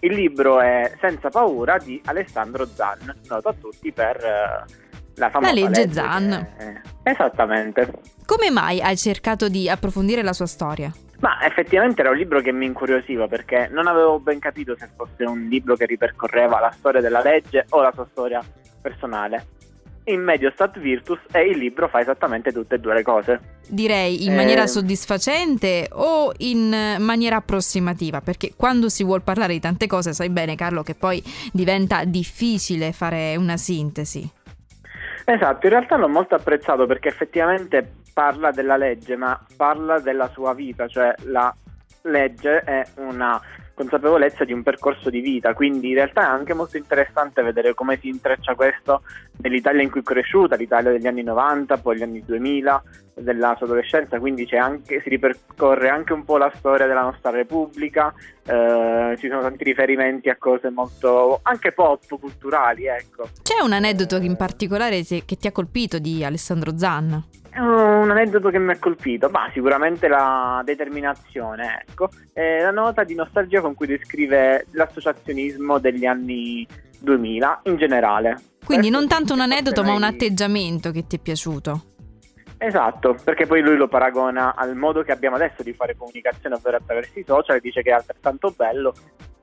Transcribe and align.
Il 0.00 0.12
libro 0.14 0.60
è 0.60 0.92
Senza 1.00 1.28
paura 1.28 1.76
di 1.76 2.00
Alessandro 2.04 2.64
Zan, 2.66 3.12
noto 3.28 3.48
a 3.48 3.54
tutti 3.60 3.90
per 3.90 4.14
eh, 4.16 4.64
la 5.16 5.28
famosa 5.28 5.52
La 5.52 5.60
legge 5.60 5.80
legge 5.80 5.92
Zan. 5.92 6.48
che- 6.56 7.10
Esattamente. 7.10 7.90
Come 8.24 8.48
mai 8.52 8.80
hai 8.80 8.96
cercato 8.96 9.48
di 9.48 9.68
approfondire 9.68 10.22
la 10.22 10.32
sua 10.32 10.46
storia? 10.46 10.92
Ma 11.18 11.44
effettivamente 11.44 12.00
era 12.02 12.10
un 12.10 12.16
libro 12.16 12.40
che 12.40 12.52
mi 12.52 12.64
incuriosiva 12.66 13.26
perché 13.26 13.68
non 13.72 13.88
avevo 13.88 14.20
ben 14.20 14.38
capito 14.38 14.76
se 14.78 14.88
fosse 14.94 15.24
un 15.24 15.48
libro 15.48 15.74
che 15.74 15.86
ripercorreva 15.86 16.60
la 16.60 16.70
storia 16.70 17.00
della 17.00 17.20
legge 17.20 17.66
o 17.70 17.82
la 17.82 17.90
sua 17.92 18.06
storia 18.12 18.40
personale. 18.80 19.46
In 20.08 20.22
medio 20.22 20.50
stat 20.50 20.78
virtus 20.78 21.18
e 21.32 21.50
il 21.50 21.58
libro 21.58 21.86
fa 21.88 22.00
esattamente 22.00 22.50
tutte 22.50 22.76
e 22.76 22.78
due 22.78 22.94
le 22.94 23.02
cose. 23.02 23.40
Direi 23.68 24.24
in 24.24 24.32
Eh. 24.32 24.36
maniera 24.36 24.66
soddisfacente 24.66 25.88
o 25.92 26.32
in 26.38 26.72
eh, 26.72 26.98
maniera 26.98 27.36
approssimativa? 27.36 28.22
Perché 28.22 28.54
quando 28.56 28.88
si 28.88 29.04
vuol 29.04 29.22
parlare 29.22 29.52
di 29.52 29.60
tante 29.60 29.86
cose, 29.86 30.14
sai 30.14 30.30
bene 30.30 30.56
Carlo, 30.56 30.82
che 30.82 30.94
poi 30.94 31.22
diventa 31.52 32.04
difficile 32.04 32.92
fare 32.92 33.36
una 33.36 33.58
sintesi. 33.58 34.26
Esatto, 35.26 35.66
in 35.66 35.72
realtà 35.72 35.96
l'ho 35.96 36.08
molto 36.08 36.34
apprezzato 36.34 36.86
perché 36.86 37.08
effettivamente 37.08 37.96
parla 38.14 38.50
della 38.50 38.78
legge, 38.78 39.14
ma 39.14 39.38
parla 39.56 40.00
della 40.00 40.28
sua 40.28 40.54
vita, 40.54 40.88
cioè 40.88 41.14
la 41.24 41.54
legge 42.02 42.60
è 42.60 42.82
una 42.96 43.38
consapevolezza 43.78 44.44
di 44.44 44.52
un 44.52 44.64
percorso 44.64 45.08
di 45.08 45.20
vita, 45.20 45.54
quindi 45.54 45.90
in 45.90 45.94
realtà 45.94 46.22
è 46.22 46.24
anche 46.24 46.52
molto 46.52 46.76
interessante 46.76 47.42
vedere 47.42 47.74
come 47.74 47.96
si 48.00 48.08
intreccia 48.08 48.56
questo 48.56 49.02
nell'Italia 49.40 49.82
in 49.82 49.90
cui 49.90 50.00
è 50.00 50.02
cresciuta, 50.02 50.56
l'Italia 50.56 50.90
degli 50.90 51.06
anni 51.06 51.22
90, 51.22 51.76
poi 51.78 51.96
gli 51.96 52.02
anni 52.02 52.24
2000, 52.24 52.82
della 53.14 53.54
sua 53.56 53.66
adolescenza, 53.66 54.18
quindi 54.18 54.46
c'è 54.46 54.56
anche, 54.56 55.00
si 55.02 55.08
ripercorre 55.08 55.88
anche 55.88 56.12
un 56.12 56.24
po' 56.24 56.38
la 56.38 56.50
storia 56.56 56.86
della 56.86 57.02
nostra 57.02 57.30
Repubblica, 57.30 58.12
eh, 58.44 59.16
ci 59.18 59.28
sono 59.28 59.42
tanti 59.42 59.64
riferimenti 59.64 60.28
a 60.28 60.36
cose 60.36 60.70
molto 60.70 61.40
anche 61.42 61.72
pop, 61.72 62.18
culturali, 62.18 62.86
ecco. 62.86 63.28
C'è 63.42 63.62
un 63.62 63.72
aneddoto 63.72 64.16
in 64.16 64.36
particolare 64.36 65.02
ti- 65.02 65.24
che 65.24 65.36
ti 65.36 65.46
ha 65.46 65.52
colpito 65.52 65.98
di 65.98 66.24
Alessandro 66.24 66.76
Zan? 66.76 67.24
È 67.50 67.60
un 67.98 68.10
aneddoto 68.10 68.50
che 68.50 68.58
mi 68.58 68.72
ha 68.72 68.78
colpito, 68.78 69.28
ma 69.28 69.50
sicuramente 69.52 70.08
la 70.08 70.62
determinazione, 70.64 71.84
ecco, 71.86 72.08
e 72.32 72.60
la 72.60 72.70
nota 72.70 73.04
di 73.04 73.14
nostalgia 73.14 73.60
con 73.60 73.74
cui 73.74 73.86
descrive 73.86 74.66
l'associazionismo 74.72 75.78
degli 75.78 76.06
anni 76.06 76.66
2000 77.00 77.60
in 77.64 77.76
generale. 77.76 78.38
Quindi 78.64 78.90
non 78.90 79.08
tanto 79.08 79.32
un 79.32 79.40
aneddoto, 79.40 79.82
ma 79.82 79.94
un 79.94 80.02
atteggiamento 80.02 80.90
che 80.90 81.06
ti 81.06 81.16
è 81.16 81.18
piaciuto. 81.18 81.82
Esatto, 82.58 83.16
perché 83.22 83.46
poi 83.46 83.62
lui 83.62 83.76
lo 83.76 83.86
paragona 83.86 84.54
al 84.54 84.74
modo 84.74 85.02
che 85.02 85.12
abbiamo 85.12 85.36
adesso 85.36 85.62
di 85.62 85.72
fare 85.72 85.96
comunicazione, 85.96 86.56
ovvero 86.56 86.76
attraverso 86.76 87.18
i 87.18 87.24
social, 87.24 87.56
e 87.56 87.60
dice 87.60 87.82
che 87.82 87.90
è 87.90 87.94
altrettanto 87.94 88.52
bello, 88.54 88.92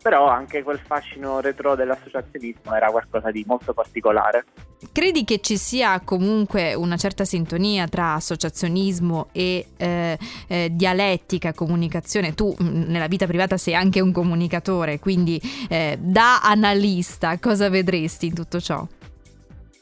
però 0.03 0.27
anche 0.27 0.63
quel 0.63 0.79
fascino 0.79 1.39
retro 1.39 1.75
dell'associazionismo 1.75 2.75
era 2.75 2.91
qualcosa 2.91 3.31
di 3.31 3.43
molto 3.47 3.73
particolare. 3.73 4.43
Credi 4.91 5.23
che 5.23 5.39
ci 5.41 5.57
sia 5.57 5.99
comunque 6.01 6.73
una 6.73 6.97
certa 6.97 7.25
sintonia 7.25 7.87
tra 7.87 8.13
associazionismo 8.13 9.29
e 9.31 9.67
eh, 9.77 10.17
eh, 10.47 10.69
dialettica, 10.71 11.53
comunicazione? 11.53 12.33
Tu 12.33 12.53
mh, 12.57 12.83
nella 12.87 13.07
vita 13.07 13.25
privata 13.25 13.57
sei 13.57 13.75
anche 13.75 13.99
un 13.99 14.11
comunicatore, 14.11 14.99
quindi 14.99 15.41
eh, 15.69 15.97
da 15.99 16.41
analista 16.41 17.39
cosa 17.39 17.69
vedresti 17.69 18.27
in 18.27 18.33
tutto 18.33 18.59
ciò? 18.59 18.85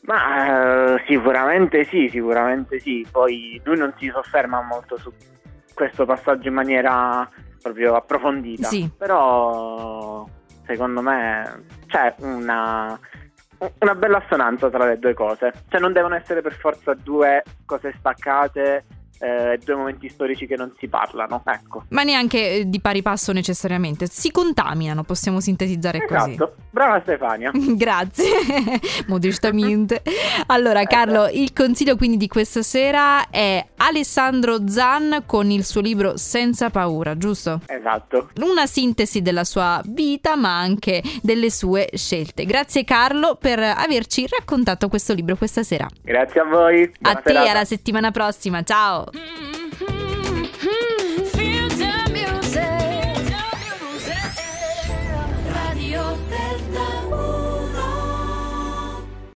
Ma 0.06 0.96
eh, 0.96 1.04
sicuramente 1.08 1.86
sì, 1.86 2.10
sicuramente 2.10 2.80
sì. 2.80 3.06
Poi 3.10 3.60
lui 3.64 3.78
non 3.78 3.94
si 3.98 4.10
sofferma 4.14 4.62
molto 4.62 4.98
su 4.98 5.12
questo 5.74 6.06
passaggio 6.06 6.48
in 6.48 6.54
maniera 6.54 7.30
proprio 7.62 7.96
approfondita. 7.96 8.68
Sì. 8.68 8.90
Però 8.98 10.28
secondo 10.66 11.02
me 11.02 11.64
c'è 11.88 12.14
una, 12.20 13.00
una 13.80 13.96
bella 13.96 14.18
assonanza 14.18 14.70
tra 14.70 14.86
le 14.86 15.00
due 15.00 15.14
cose. 15.14 15.52
Cioè 15.70 15.80
non 15.80 15.94
devono 15.94 16.16
essere 16.16 16.42
per 16.42 16.54
forza 16.54 16.94
due 16.94 17.44
cose 17.66 17.94
staccate, 17.98 18.84
eh, 19.24 19.58
due 19.64 19.76
momenti 19.76 20.10
storici 20.10 20.46
che 20.46 20.58
non 20.58 20.74
si 20.78 20.88
parlano. 20.88 21.42
Ecco. 21.46 21.86
Ma 21.90 22.04
neanche 22.04 22.50
eh, 22.50 22.70
di 22.70 22.82
pari 22.82 23.02
passo 23.02 23.32
necessariamente, 23.32 24.08
si 24.08 24.32
contaminano, 24.32 25.04
possiamo 25.04 25.40
sintetizzare 25.40 26.06
così. 26.06 26.32
Esatto. 26.32 26.56
Brava 26.70 27.00
Stefania. 27.02 27.52
Grazie, 27.56 28.32
modestamente. 29.08 30.02
Allora, 30.48 30.84
Carlo, 30.84 31.28
il 31.30 31.54
consiglio 31.54 31.96
quindi 31.96 32.18
di 32.18 32.28
questa 32.28 32.62
sera 32.62 33.30
è 33.30 33.66
Alessandro 33.86 34.70
Zan 34.70 35.24
con 35.26 35.52
il 35.52 35.66
suo 35.66 35.82
libro 35.82 36.16
Senza 36.16 36.70
paura, 36.70 37.18
giusto? 37.18 37.60
Esatto. 37.68 38.30
Una 38.42 38.66
sintesi 38.66 39.22
della 39.22 39.44
sua 39.44 39.82
vita 39.86 40.38
ma 40.38 40.58
anche 40.58 41.02
delle 41.22 41.52
sue 41.52 41.90
scelte. 41.94 42.46
Grazie 42.46 42.86
Carlo 42.86 43.36
per 43.36 43.60
averci 43.60 44.26
raccontato 44.28 44.88
questo 44.88 45.14
libro 45.14 45.36
questa 45.36 45.64
sera. 45.64 45.88
Grazie 46.02 46.40
a 46.40 46.46
voi. 46.46 46.90
Buona 46.98 47.18
a 47.18 47.22
te, 47.22 47.32
serata. 47.32 47.52
alla 47.52 47.66
settimana 47.66 48.12
prossima. 48.12 48.64
Ciao. 48.64 49.10
Radio 55.76 56.18
Delta 56.30 56.93